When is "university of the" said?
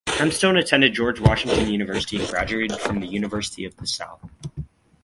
3.07-3.85